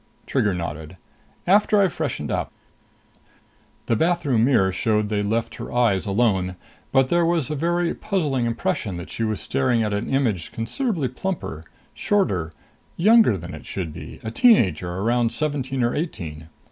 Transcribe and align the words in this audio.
Trigger 0.25 0.55
nodded. 0.55 0.97
"After 1.45 1.79
I've 1.79 1.93
freshened 1.93 2.31
up." 2.31 2.51
The 3.85 3.95
bathroom 3.95 4.43
mirror 4.45 4.71
showed 4.71 5.09
they'd 5.09 5.21
left 5.21 5.53
her 5.61 5.71
eyes 5.71 6.07
alone. 6.07 6.55
But 6.91 7.09
there 7.09 7.23
was 7.23 7.51
a 7.51 7.55
very 7.55 7.93
puzzling 7.93 8.47
impression 8.47 8.97
that 8.97 9.11
she 9.11 9.23
was 9.23 9.39
staring 9.39 9.83
at 9.83 9.93
an 9.93 10.09
image 10.09 10.51
considerably 10.51 11.07
plumper, 11.07 11.63
shorter, 11.93 12.51
younger 12.97 13.37
than 13.37 13.53
it 13.53 13.67
should 13.67 13.93
be 13.93 14.19
a 14.23 14.31
teen 14.31 14.57
ager 14.57 14.91
around 14.91 15.31
seventeen 15.33 15.83
or 15.83 15.93
eighteen. 15.93 16.49